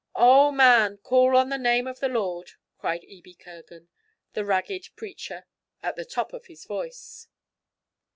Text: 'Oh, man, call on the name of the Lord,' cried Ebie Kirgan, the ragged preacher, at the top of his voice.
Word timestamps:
'Oh, 0.15 0.51
man, 0.51 0.97
call 0.97 1.37
on 1.37 1.49
the 1.49 1.59
name 1.59 1.85
of 1.85 1.99
the 1.99 2.09
Lord,' 2.09 2.53
cried 2.79 3.03
Ebie 3.03 3.35
Kirgan, 3.35 3.87
the 4.33 4.43
ragged 4.43 4.87
preacher, 4.95 5.45
at 5.83 5.95
the 5.95 6.05
top 6.05 6.33
of 6.33 6.47
his 6.47 6.65
voice. 6.65 7.27